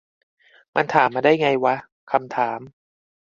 [0.75, 1.75] มันถามมาได้ไงวะ
[2.11, 2.59] คำถาม